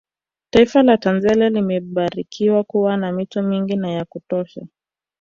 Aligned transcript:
Taifa 0.49 0.83
la 0.83 0.97
Tanzania 0.97 1.49
limebarikiwa 1.49 2.63
kuwa 2.63 2.97
na 2.97 3.11
mito 3.11 3.41
mingi 3.43 3.75
na 3.75 3.91
ya 3.91 4.05
kutosha 4.05 4.67